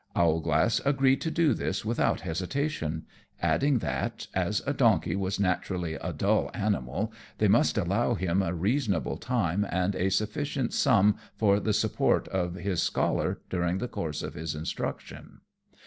Owlglass 0.15 0.81
agreed 0.83 1.21
to 1.21 1.29
do 1.29 1.53
this 1.53 1.85
without 1.85 2.21
hesitation, 2.21 3.05
adding 3.39 3.77
that, 3.85 4.25
as 4.33 4.63
a 4.65 4.73
donkey 4.73 5.15
was 5.15 5.39
naturally 5.39 5.93
a 5.93 6.11
dull 6.11 6.49
animal, 6.55 7.13
they 7.37 7.47
must 7.47 7.77
allow 7.77 8.15
him 8.15 8.41
a 8.41 8.51
reasonable 8.51 9.17
time 9.17 9.63
and 9.69 9.93
a 9.93 10.09
sufficient 10.09 10.73
sum 10.73 11.17
for 11.35 11.59
the 11.59 11.71
support 11.71 12.27
of 12.29 12.55
his 12.55 12.81
scholar 12.81 13.41
during 13.51 13.77
the 13.77 13.87
course 13.87 14.23
of 14.23 14.33
his 14.33 14.55
instruction. 14.55 15.41